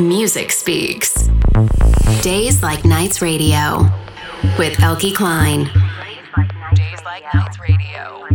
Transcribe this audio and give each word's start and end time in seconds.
Music 0.00 0.50
Speaks. 0.50 1.28
Days 2.22 2.62
Like 2.62 2.86
Nights 2.86 3.20
Radio 3.20 3.80
with 4.58 4.72
Eelke 4.78 5.12
Kleijn. 5.12 5.66
Days 6.74 6.98
Like 7.04 7.22
Nights 7.34 7.60
Radio. 7.60 8.26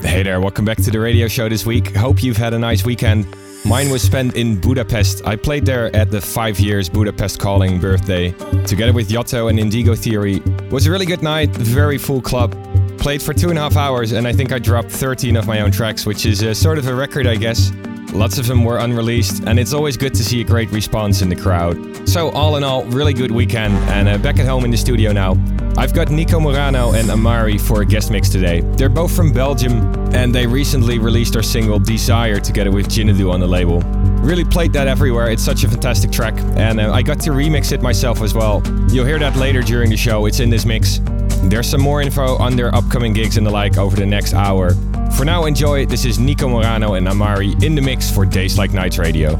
Hey 0.00 0.22
there, 0.22 0.40
welcome 0.40 0.64
back 0.64 0.76
to 0.76 0.92
the 0.92 1.00
radio 1.00 1.26
show 1.26 1.48
this 1.48 1.66
week. 1.66 1.96
Hope 1.96 2.22
you've 2.22 2.36
had 2.36 2.54
a 2.54 2.58
nice 2.58 2.84
weekend. 2.84 3.26
Mine 3.64 3.90
was 3.90 4.02
spent 4.02 4.36
in 4.36 4.60
Budapest. 4.60 5.26
I 5.26 5.34
played 5.34 5.66
there 5.66 5.94
at 5.96 6.12
the 6.12 6.20
five 6.20 6.60
years 6.60 6.88
Budapest 6.88 7.40
Calling 7.40 7.80
birthday, 7.80 8.30
together 8.64 8.92
with 8.92 9.08
Yotto 9.08 9.50
and 9.50 9.58
Indigo 9.58 9.96
Theory. 9.96 10.36
It 10.36 10.70
was 10.70 10.86
a 10.86 10.90
really 10.92 11.06
good 11.06 11.22
night, 11.22 11.50
very 11.50 11.98
full 11.98 12.22
club. 12.22 12.52
Played 12.98 13.22
for 13.22 13.34
two 13.34 13.50
and 13.50 13.58
a 13.58 13.62
half 13.62 13.76
hours, 13.76 14.12
and 14.12 14.24
I 14.28 14.32
think 14.32 14.52
I 14.52 14.60
dropped 14.60 14.92
13 14.92 15.36
of 15.36 15.48
my 15.48 15.62
own 15.62 15.72
tracks, 15.72 16.06
which 16.06 16.24
is 16.26 16.42
a, 16.42 16.54
sort 16.54 16.78
of 16.78 16.86
a 16.86 16.94
record, 16.94 17.26
I 17.26 17.34
guess. 17.34 17.72
Lots 18.14 18.38
of 18.38 18.46
them 18.46 18.62
were 18.62 18.78
unreleased, 18.78 19.42
and 19.44 19.58
it's 19.58 19.72
always 19.72 19.96
good 19.96 20.14
to 20.14 20.22
see 20.22 20.40
a 20.40 20.44
great 20.44 20.70
response 20.70 21.20
in 21.20 21.28
the 21.28 21.34
crowd. 21.34 22.08
So, 22.08 22.30
all 22.30 22.54
in 22.54 22.62
all, 22.62 22.84
really 22.84 23.12
good 23.12 23.32
weekend, 23.32 23.74
and 23.90 24.08
uh, 24.08 24.18
back 24.18 24.38
at 24.38 24.46
home 24.46 24.64
in 24.64 24.70
the 24.70 24.76
studio 24.76 25.10
now. 25.10 25.32
I've 25.76 25.92
got 25.92 26.10
Nico 26.10 26.38
Morano 26.38 26.92
and 26.92 27.10
Amari 27.10 27.58
for 27.58 27.82
a 27.82 27.84
guest 27.84 28.12
mix 28.12 28.28
today. 28.28 28.60
They're 28.76 28.88
both 28.88 29.14
from 29.14 29.32
Belgium, 29.32 29.92
and 30.14 30.32
they 30.32 30.46
recently 30.46 31.00
released 31.00 31.32
their 31.32 31.42
single 31.42 31.80
Desire 31.80 32.38
together 32.38 32.70
with 32.70 32.86
Jinadu 32.86 33.32
on 33.32 33.40
the 33.40 33.48
label. 33.48 33.80
Really 34.22 34.44
played 34.44 34.72
that 34.74 34.86
everywhere, 34.86 35.28
it's 35.28 35.42
such 35.42 35.64
a 35.64 35.68
fantastic 35.68 36.12
track, 36.12 36.34
and 36.56 36.80
uh, 36.80 36.92
I 36.92 37.02
got 37.02 37.18
to 37.22 37.30
remix 37.30 37.72
it 37.72 37.82
myself 37.82 38.22
as 38.22 38.32
well. 38.32 38.62
You'll 38.90 39.06
hear 39.06 39.18
that 39.18 39.34
later 39.34 39.60
during 39.60 39.90
the 39.90 39.96
show, 39.96 40.26
it's 40.26 40.38
in 40.38 40.50
this 40.50 40.64
mix. 40.64 41.00
There's 41.42 41.68
some 41.68 41.80
more 41.80 42.00
info 42.00 42.36
on 42.36 42.54
their 42.54 42.72
upcoming 42.72 43.12
gigs 43.12 43.38
and 43.38 43.46
the 43.46 43.50
like 43.50 43.76
over 43.76 43.96
the 43.96 44.06
next 44.06 44.34
hour. 44.34 44.72
For 45.16 45.24
now, 45.24 45.44
enjoy. 45.44 45.86
This 45.86 46.04
is 46.04 46.18
Nico 46.18 46.48
Morano 46.48 46.94
and 46.94 47.06
Amari 47.06 47.52
in 47.62 47.74
the 47.74 47.80
mix 47.80 48.10
for 48.10 48.26
Days 48.26 48.58
Like 48.58 48.72
Nights 48.72 48.98
Radio. 48.98 49.36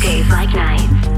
Days 0.00 0.28
Like 0.28 0.54
Nights. 0.54 1.13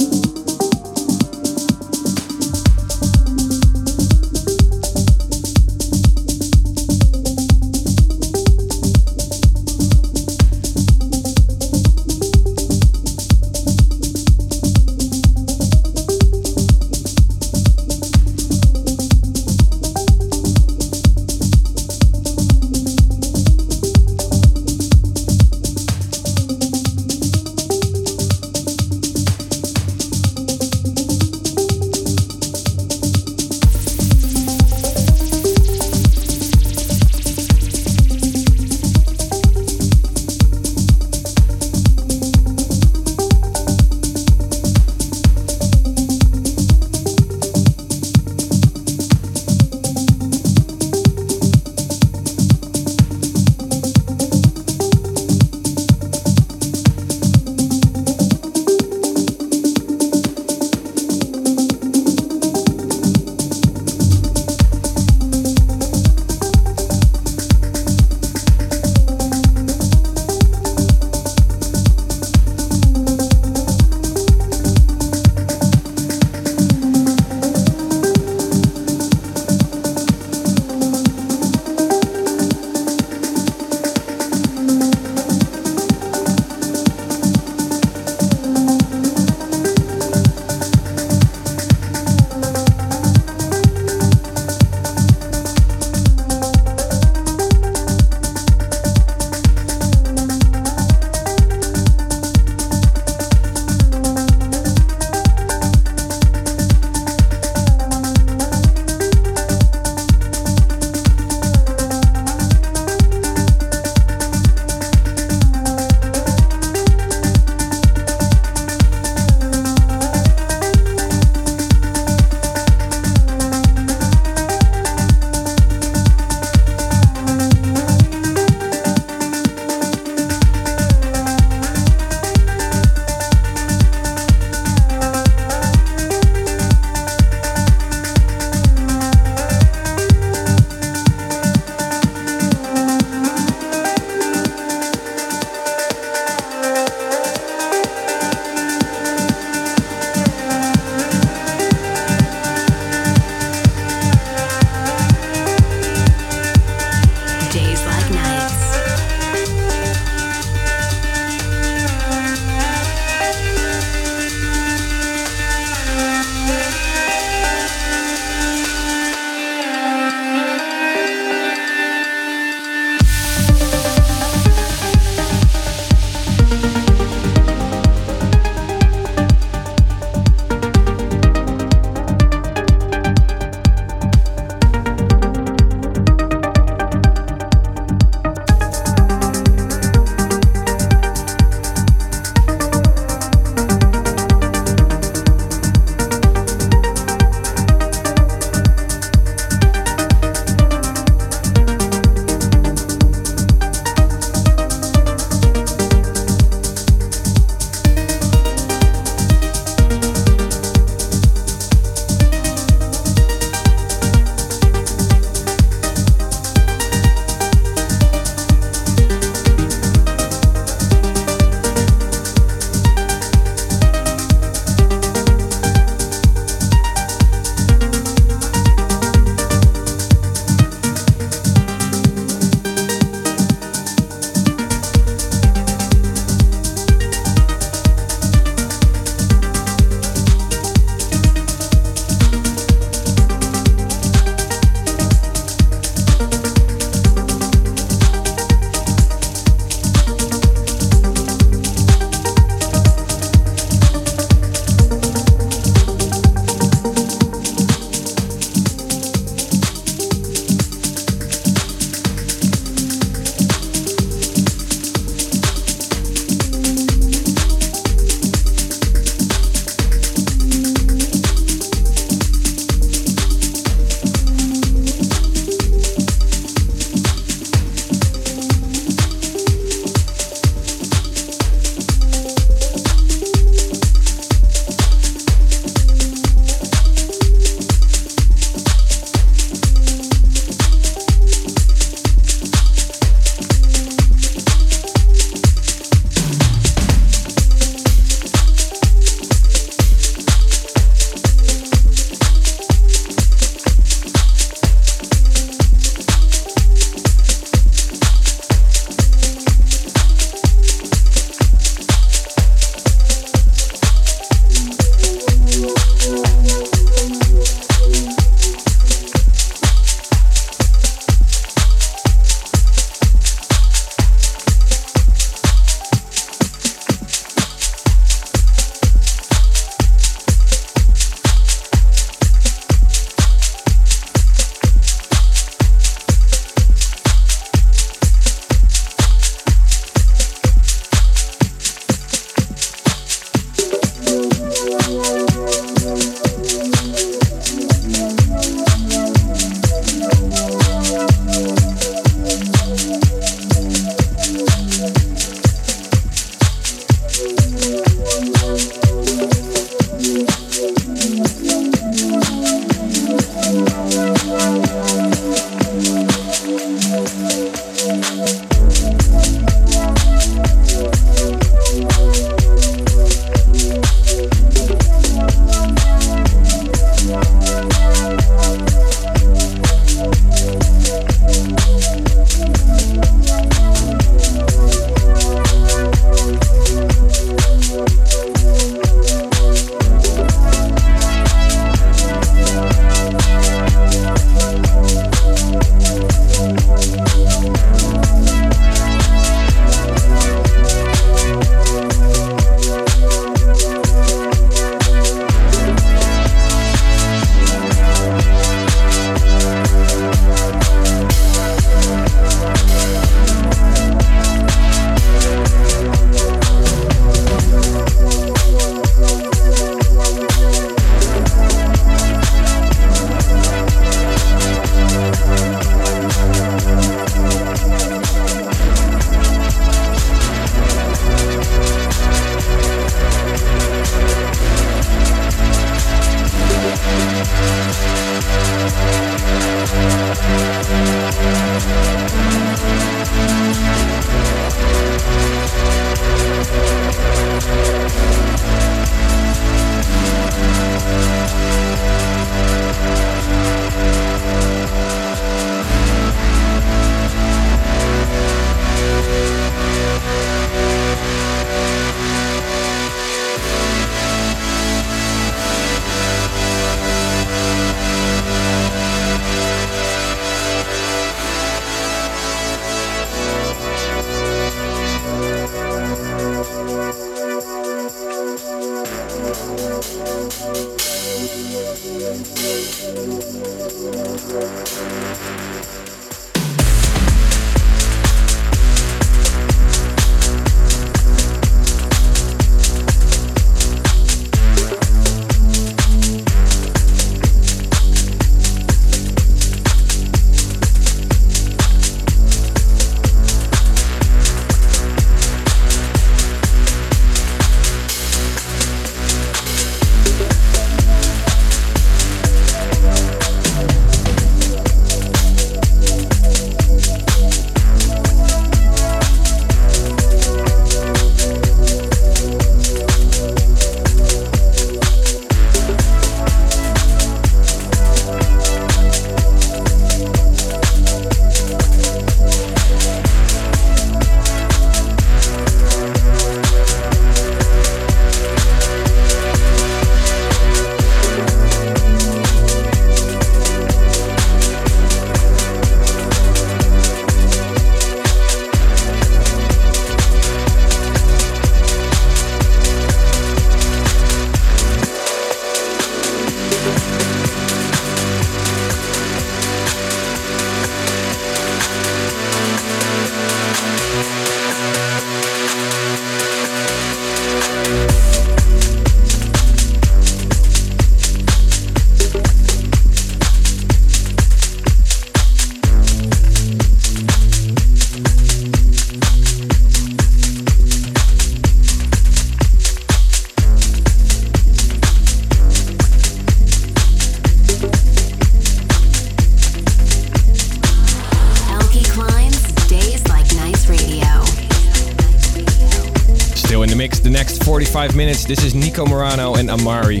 45 597.80 597.96
minutes. 597.96 598.24
This 598.26 598.44
is 598.44 598.54
Nico 598.54 598.84
Morano 598.84 599.36
and 599.36 599.48
Amari. 599.48 600.00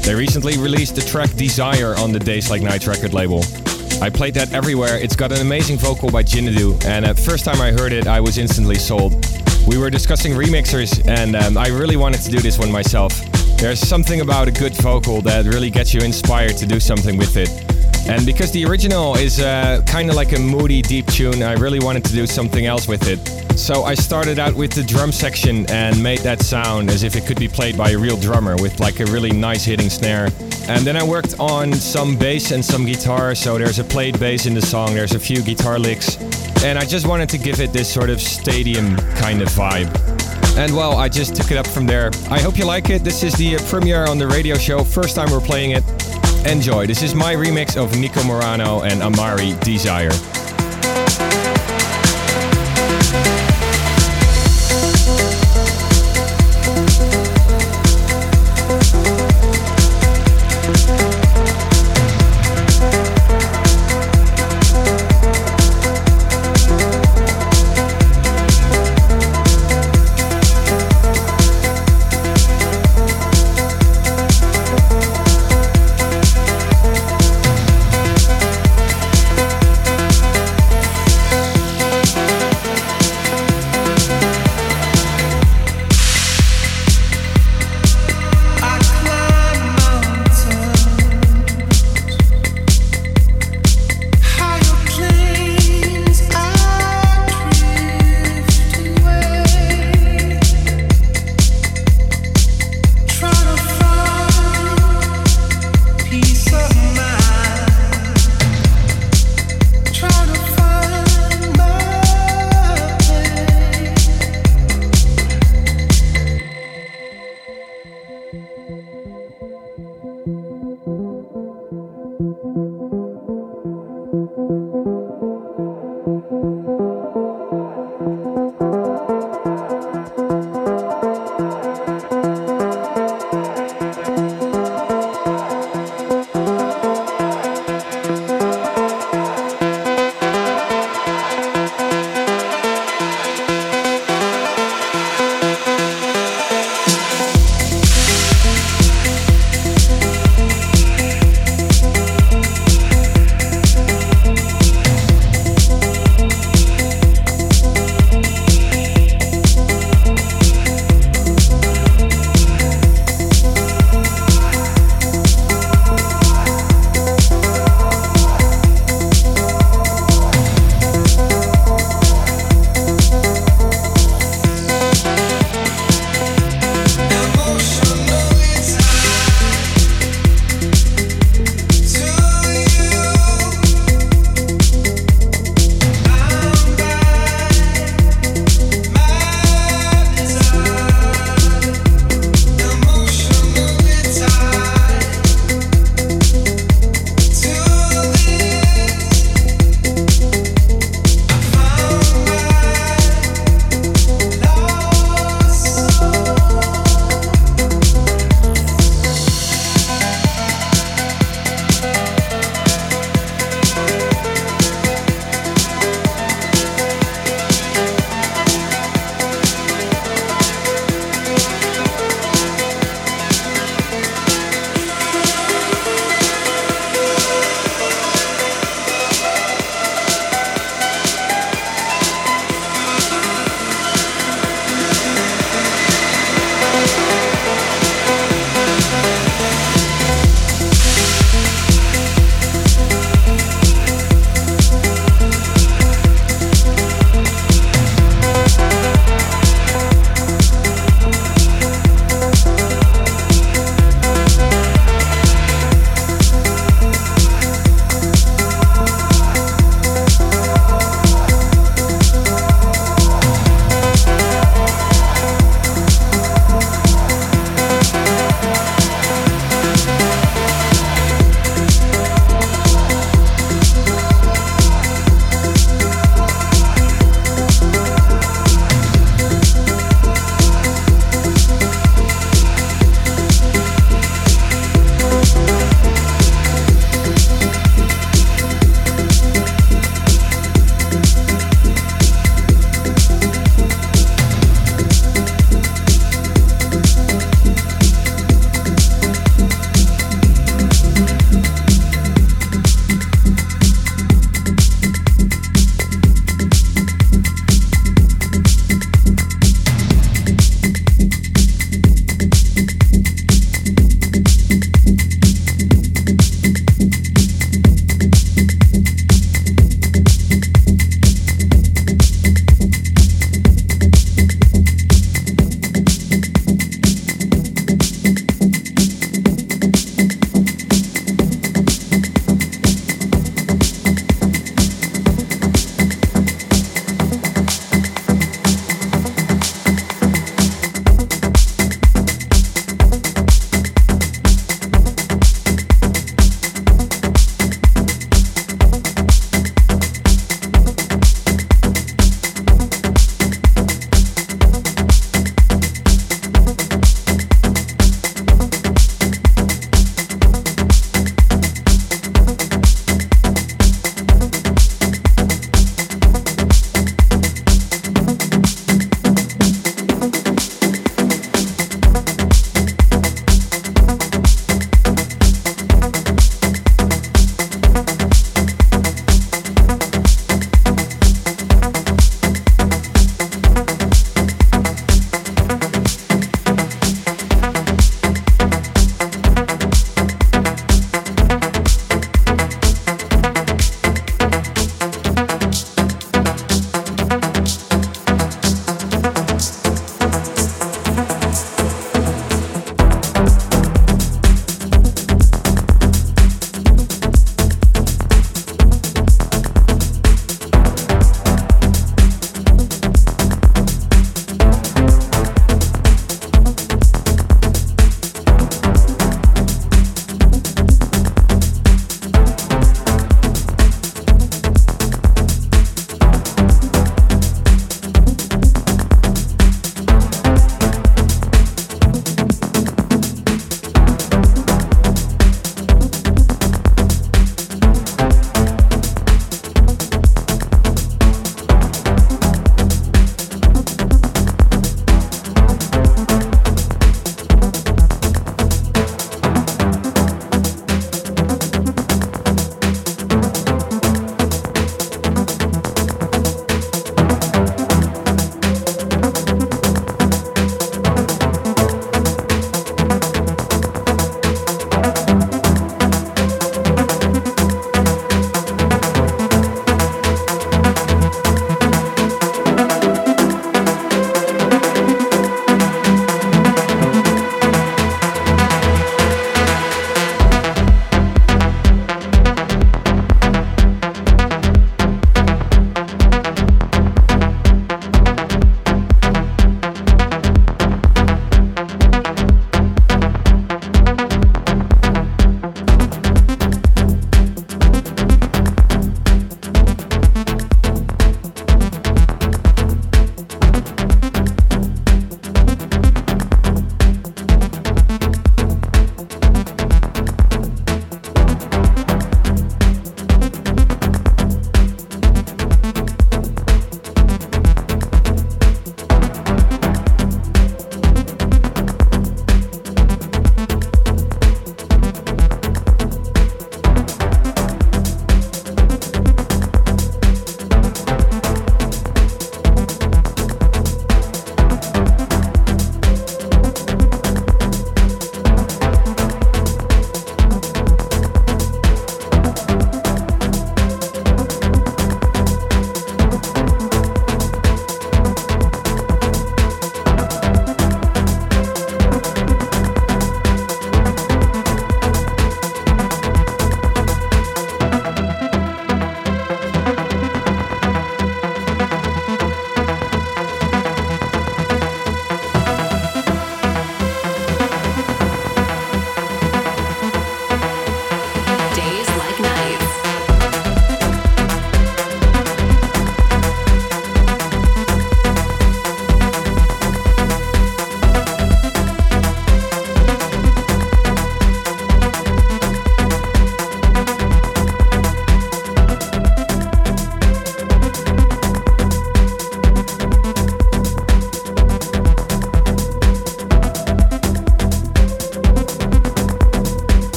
They 0.00 0.14
recently 0.14 0.56
released 0.56 0.94
the 0.94 1.02
track 1.02 1.30
Desire 1.34 1.94
on 1.98 2.10
the 2.10 2.18
Days 2.18 2.50
Like 2.50 2.62
Nights 2.62 2.86
record 2.86 3.12
label. 3.12 3.40
I 4.00 4.08
played 4.08 4.32
that 4.32 4.54
everywhere. 4.54 4.96
It's 4.96 5.14
got 5.14 5.30
an 5.32 5.42
amazing 5.42 5.76
vocal 5.76 6.10
by 6.10 6.22
Jinadu, 6.22 6.82
and 6.86 7.04
at 7.04 7.18
first 7.18 7.44
time 7.44 7.60
I 7.60 7.70
heard 7.70 7.92
it, 7.92 8.06
I 8.06 8.18
was 8.18 8.38
instantly 8.38 8.76
sold. 8.76 9.26
We 9.66 9.76
were 9.76 9.90
discussing 9.90 10.32
remixers, 10.32 11.06
and 11.06 11.36
um, 11.36 11.58
I 11.58 11.68
really 11.68 11.98
wanted 11.98 12.22
to 12.22 12.30
do 12.30 12.40
this 12.40 12.58
one 12.58 12.72
myself. 12.72 13.12
There's 13.58 13.78
something 13.78 14.22
about 14.22 14.48
a 14.48 14.50
good 14.50 14.74
vocal 14.76 15.20
that 15.20 15.44
really 15.44 15.68
gets 15.68 15.92
you 15.92 16.00
inspired 16.00 16.56
to 16.56 16.66
do 16.66 16.80
something 16.80 17.18
with 17.18 17.36
it. 17.36 17.50
And 18.08 18.24
because 18.24 18.52
the 18.52 18.64
original 18.64 19.16
is 19.16 19.38
uh, 19.38 19.82
kind 19.84 20.08
of 20.08 20.16
like 20.16 20.32
a 20.32 20.38
moody, 20.38 20.80
deep 20.80 21.04
tune, 21.08 21.42
I 21.42 21.52
really 21.52 21.78
wanted 21.78 22.06
to 22.06 22.12
do 22.14 22.26
something 22.26 22.64
else 22.64 22.88
with 22.88 23.06
it. 23.06 23.37
So 23.58 23.82
I 23.82 23.94
started 23.94 24.38
out 24.38 24.54
with 24.54 24.70
the 24.72 24.84
drum 24.84 25.10
section 25.10 25.68
and 25.68 26.00
made 26.00 26.20
that 26.20 26.40
sound 26.40 26.90
as 26.90 27.02
if 27.02 27.16
it 27.16 27.26
could 27.26 27.40
be 27.40 27.48
played 27.48 27.76
by 27.76 27.90
a 27.90 27.98
real 27.98 28.16
drummer 28.16 28.54
with 28.56 28.78
like 28.78 29.00
a 29.00 29.04
really 29.06 29.32
nice 29.32 29.64
hitting 29.64 29.90
snare. 29.90 30.30
And 30.68 30.86
then 30.86 30.96
I 30.96 31.02
worked 31.02 31.34
on 31.40 31.74
some 31.74 32.16
bass 32.16 32.52
and 32.52 32.64
some 32.64 32.86
guitar, 32.86 33.34
so 33.34 33.58
there's 33.58 33.80
a 33.80 33.84
played 33.84 34.18
bass 34.20 34.46
in 34.46 34.54
the 34.54 34.62
song, 34.62 34.94
there's 34.94 35.14
a 35.14 35.18
few 35.18 35.42
guitar 35.42 35.78
licks. 35.78 36.16
And 36.62 36.78
I 36.78 36.84
just 36.84 37.06
wanted 37.06 37.28
to 37.30 37.38
give 37.38 37.60
it 37.60 37.72
this 37.72 37.92
sort 37.92 38.10
of 38.10 38.20
stadium 38.20 38.96
kind 39.16 39.42
of 39.42 39.48
vibe. 39.48 39.88
And 40.56 40.74
well, 40.74 40.96
I 40.96 41.08
just 41.08 41.34
took 41.34 41.50
it 41.50 41.58
up 41.58 41.66
from 41.66 41.84
there. 41.84 42.10
I 42.30 42.40
hope 42.40 42.58
you 42.58 42.64
like 42.64 42.90
it. 42.90 43.02
This 43.02 43.24
is 43.24 43.34
the 43.34 43.58
premiere 43.68 44.06
on 44.06 44.18
the 44.18 44.28
radio 44.28 44.56
show, 44.56 44.84
first 44.84 45.16
time 45.16 45.30
we're 45.32 45.40
playing 45.40 45.72
it. 45.72 45.84
Enjoy. 46.46 46.86
This 46.86 47.02
is 47.02 47.14
my 47.14 47.34
remix 47.34 47.76
of 47.76 47.98
Nico 47.98 48.22
Morano 48.22 48.82
and 48.82 49.02
Amari 49.02 49.54
Desire. 49.60 50.12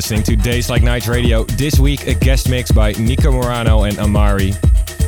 Listening 0.00 0.22
to 0.22 0.34
Days 0.34 0.70
Like 0.70 0.82
Nights 0.82 1.08
Radio. 1.08 1.44
This 1.44 1.78
week, 1.78 2.06
a 2.06 2.14
guest 2.14 2.48
mix 2.48 2.72
by 2.72 2.92
Nico 2.92 3.30
Morano 3.30 3.82
and 3.82 3.98
Amari. 3.98 4.54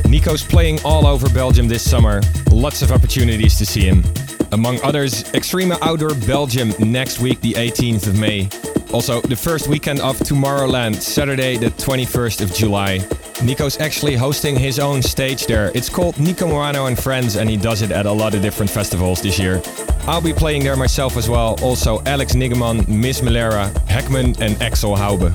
Nico's 0.07 0.43
playing 0.43 0.79
all 0.85 1.07
over 1.07 1.27
Belgium 1.29 1.67
this 1.67 1.81
summer. 1.81 2.21
Lots 2.51 2.83
of 2.83 2.91
opportunities 2.91 3.57
to 3.57 3.65
see 3.65 3.81
him. 3.81 4.03
Among 4.51 4.79
others, 4.83 5.23
Extrema 5.31 5.79
Outdoor 5.81 6.13
Belgium 6.27 6.75
next 6.77 7.19
week, 7.19 7.41
the 7.41 7.53
18th 7.53 8.05
of 8.05 8.19
May. 8.19 8.49
Also, 8.93 9.19
the 9.21 9.35
first 9.35 9.67
weekend 9.67 9.99
of 9.99 10.19
Tomorrowland, 10.19 11.01
Saturday, 11.01 11.57
the 11.57 11.71
21st 11.71 12.41
of 12.41 12.53
July. 12.53 12.99
Nico's 13.43 13.79
actually 13.79 14.15
hosting 14.15 14.55
his 14.55 14.77
own 14.77 15.01
stage 15.01 15.47
there. 15.47 15.71
It's 15.73 15.89
called 15.89 16.19
Nico 16.19 16.47
Morano 16.47 16.85
and 16.85 16.99
Friends, 16.99 17.35
and 17.35 17.49
he 17.49 17.57
does 17.57 17.81
it 17.81 17.89
at 17.89 18.05
a 18.05 18.11
lot 18.11 18.35
of 18.35 18.43
different 18.43 18.69
festivals 18.69 19.23
this 19.23 19.39
year. 19.39 19.59
I'll 20.05 20.21
be 20.21 20.33
playing 20.33 20.63
there 20.65 20.75
myself 20.75 21.15
as 21.15 21.29
well. 21.29 21.57
Also, 21.61 22.01
Alex 22.05 22.33
Niggemann, 22.33 22.87
Miss 22.89 23.21
Melera, 23.21 23.71
Heckman, 23.87 24.37
and 24.41 24.61
Axel 24.61 24.95
Haube. 24.95 25.31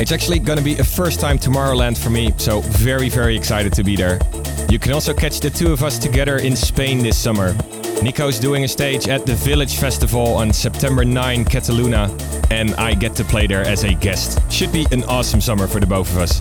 It's 0.00 0.10
actually 0.10 0.40
gonna 0.40 0.60
be 0.60 0.76
a 0.78 0.84
first 0.84 1.20
time 1.20 1.38
Tomorrowland 1.38 1.96
for 1.96 2.10
me, 2.10 2.34
so 2.36 2.60
very, 2.60 3.08
very 3.08 3.36
excited 3.36 3.72
to 3.74 3.84
be 3.84 3.94
there. 3.94 4.18
You 4.68 4.80
can 4.80 4.92
also 4.92 5.14
catch 5.14 5.38
the 5.38 5.50
two 5.50 5.72
of 5.72 5.84
us 5.84 5.98
together 5.98 6.38
in 6.38 6.56
Spain 6.56 6.98
this 6.98 7.16
summer. 7.16 7.54
Nico's 8.02 8.40
doing 8.40 8.64
a 8.64 8.68
stage 8.68 9.08
at 9.08 9.24
the 9.24 9.34
Village 9.34 9.76
Festival 9.76 10.34
on 10.34 10.52
September 10.52 11.04
9, 11.04 11.44
Cataluna, 11.44 12.10
and 12.50 12.74
I 12.74 12.94
get 12.94 13.14
to 13.16 13.24
play 13.24 13.46
there 13.46 13.62
as 13.62 13.84
a 13.84 13.94
guest. 13.94 14.40
Should 14.50 14.72
be 14.72 14.86
an 14.90 15.04
awesome 15.04 15.40
summer 15.40 15.68
for 15.68 15.78
the 15.78 15.86
both 15.86 16.10
of 16.10 16.18
us. 16.18 16.40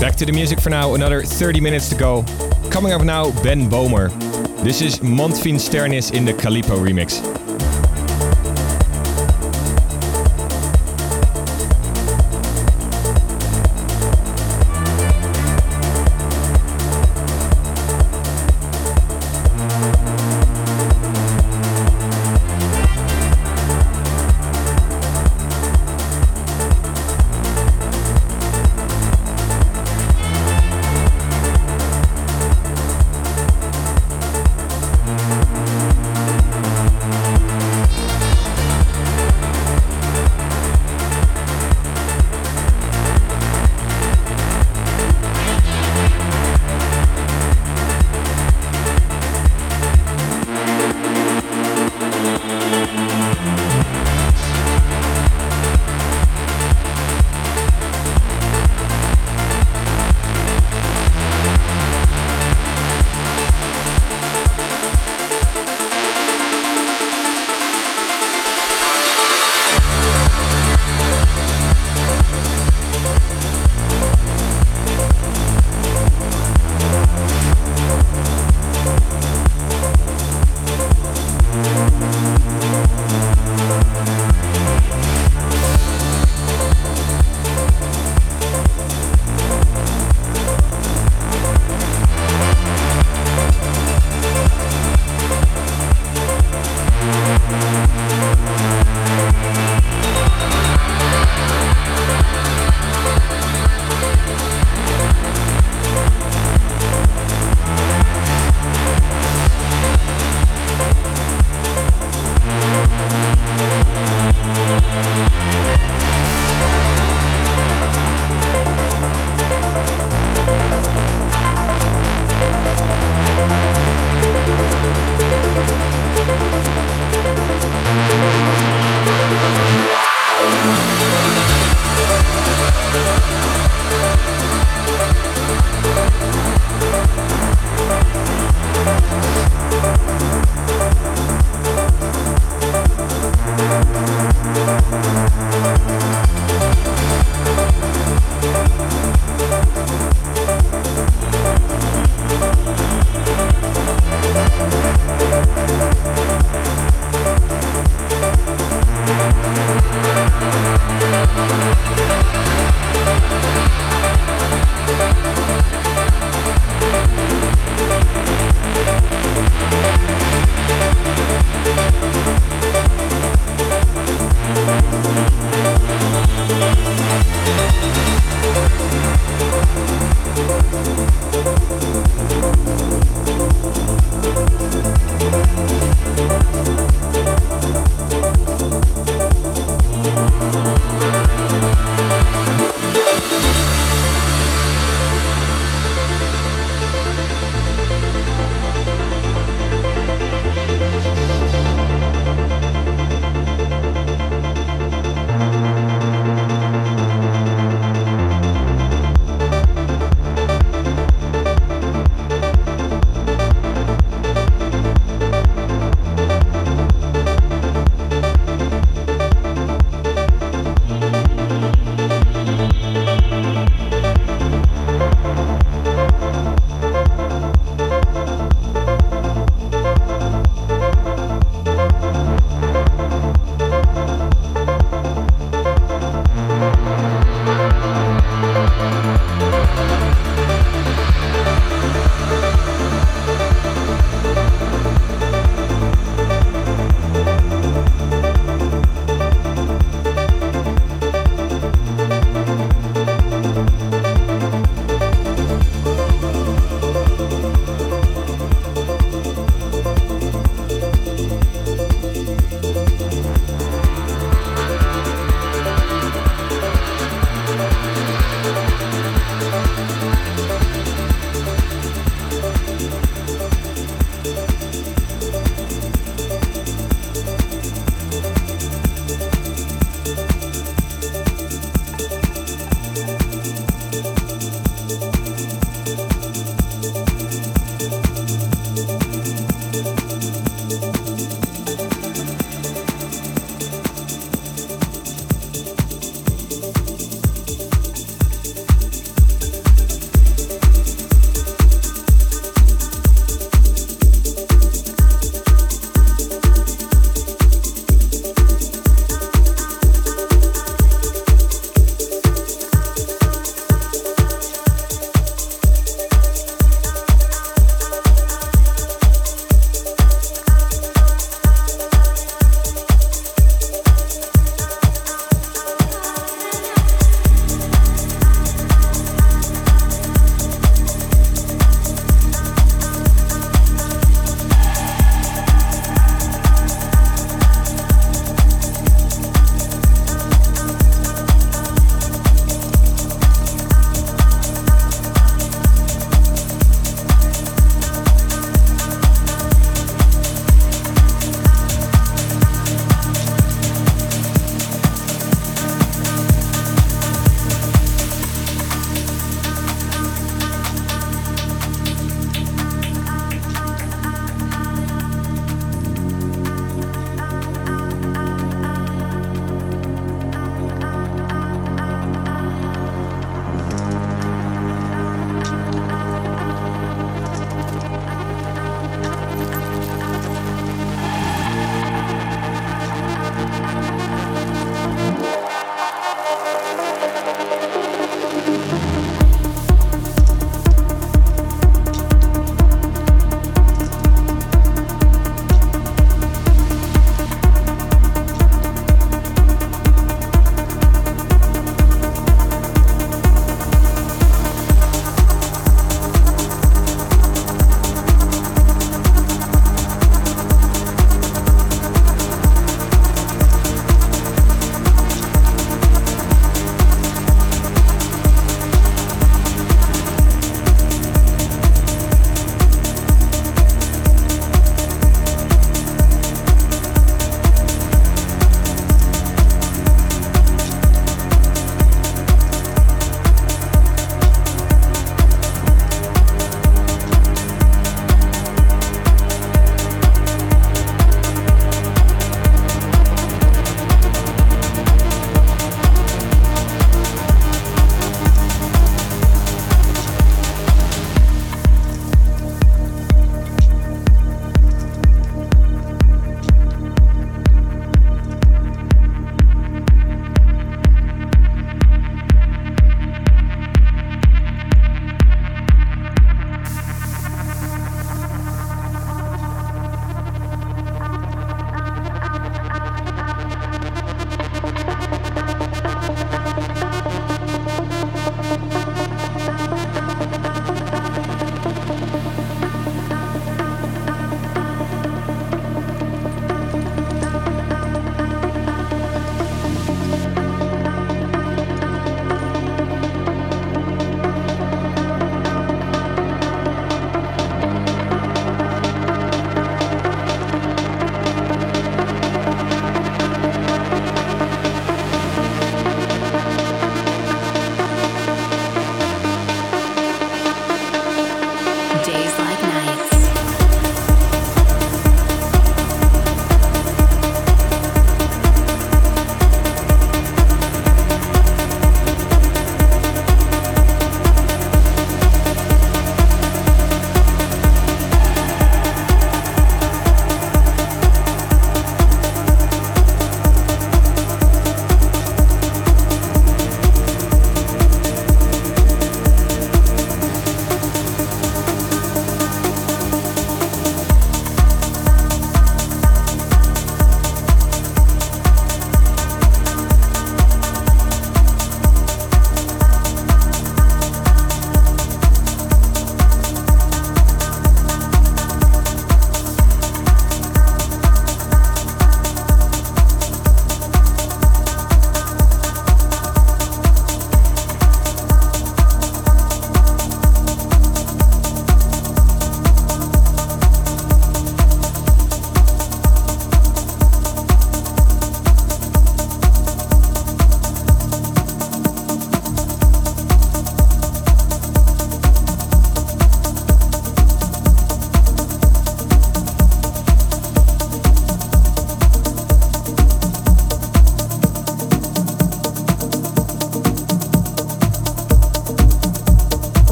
Back 0.00 0.16
to 0.16 0.26
the 0.26 0.32
music 0.32 0.60
for 0.60 0.70
now, 0.70 0.94
another 0.94 1.22
30 1.22 1.60
minutes 1.60 1.88
to 1.88 1.94
go. 1.94 2.24
Coming 2.70 2.92
up 2.92 3.02
now, 3.02 3.30
Ben 3.42 3.70
Böhmer. 3.70 4.29
This 4.62 4.82
is 4.82 4.98
Montfin 4.98 5.54
Sternis 5.54 6.12
in 6.12 6.26
the 6.26 6.34
Calippo 6.34 6.76
remix. 6.76 7.39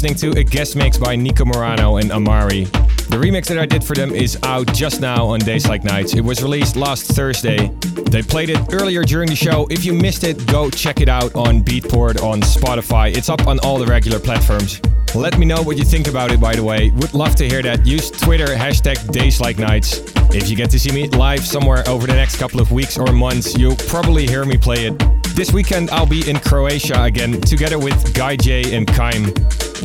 Listening 0.00 0.32
to 0.32 0.38
a 0.38 0.44
guest 0.44 0.76
mix 0.76 0.96
by 0.96 1.16
Nico 1.16 1.44
Morano 1.44 1.96
and 1.96 2.12
Amari. 2.12 2.66
The 3.10 3.16
remix 3.16 3.48
that 3.48 3.58
I 3.58 3.66
did 3.66 3.82
for 3.82 3.96
them 3.96 4.14
is 4.14 4.38
out 4.44 4.72
just 4.72 5.00
now 5.00 5.26
on 5.26 5.40
Days 5.40 5.66
Like 5.66 5.82
Nights. 5.82 6.14
It 6.14 6.20
was 6.20 6.40
released 6.40 6.76
last 6.76 7.10
Thursday. 7.16 7.66
They 8.08 8.22
played 8.22 8.48
it 8.48 8.60
earlier 8.72 9.02
during 9.02 9.28
the 9.28 9.34
show. 9.34 9.66
If 9.70 9.84
you 9.84 9.92
missed 9.92 10.22
it, 10.22 10.46
go 10.46 10.70
check 10.70 11.00
it 11.00 11.08
out 11.08 11.34
on 11.34 11.64
Beatport 11.64 12.22
on 12.22 12.42
Spotify. 12.42 13.12
It's 13.16 13.28
up 13.28 13.48
on 13.48 13.58
all 13.64 13.76
the 13.76 13.86
regular 13.86 14.20
platforms. 14.20 14.80
Let 15.16 15.36
me 15.36 15.44
know 15.44 15.62
what 15.62 15.76
you 15.76 15.84
think 15.84 16.06
about 16.06 16.30
it, 16.30 16.40
by 16.40 16.54
the 16.54 16.62
way. 16.62 16.90
Would 16.90 17.12
love 17.12 17.34
to 17.34 17.48
hear 17.48 17.60
that. 17.62 17.84
Use 17.84 18.08
Twitter, 18.08 18.46
hashtag 18.46 19.10
Days 19.10 19.40
Like 19.40 19.58
Nights. 19.58 20.00
If 20.30 20.48
you 20.48 20.54
get 20.54 20.70
to 20.70 20.78
see 20.78 20.92
me 20.92 21.08
live 21.08 21.44
somewhere 21.44 21.82
over 21.88 22.06
the 22.06 22.14
next 22.14 22.36
couple 22.36 22.60
of 22.60 22.70
weeks 22.70 22.98
or 22.98 23.10
months, 23.10 23.58
you'll 23.58 23.74
probably 23.88 24.28
hear 24.28 24.44
me 24.44 24.58
play 24.58 24.86
it. 24.86 24.96
This 25.34 25.52
weekend, 25.52 25.90
I'll 25.90 26.06
be 26.06 26.30
in 26.30 26.38
Croatia 26.38 27.02
again, 27.02 27.40
together 27.40 27.80
with 27.80 28.14
Guy 28.14 28.36
J 28.36 28.76
and 28.76 28.86
Kaim. 28.86 29.34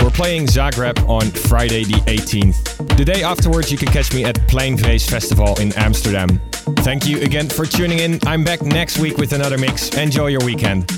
We're 0.02 0.10
playing 0.10 0.48
Zagreb 0.48 1.08
on 1.08 1.30
Friday 1.32 1.84
the 1.84 2.02
18th. 2.08 2.98
The 2.98 3.06
day 3.06 3.24
afterwards, 3.24 3.72
you 3.72 3.78
can 3.78 3.90
catch 3.90 4.14
me 4.14 4.24
at 4.26 4.36
Pleinvrees 4.48 5.10
Festival 5.10 5.60
in 5.60 5.74
Amsterdam. 5.74 6.42
Thank 6.52 7.06
you 7.08 7.22
again 7.22 7.50
for 7.50 7.66
tuning 7.66 8.00
in. 8.00 8.20
I'm 8.26 8.44
back 8.44 8.62
next 8.62 9.00
week 9.00 9.18
with 9.18 9.34
another 9.34 9.58
mix. 9.58 9.96
Enjoy 9.98 10.28
your 10.28 10.44
weekend. 10.44 10.90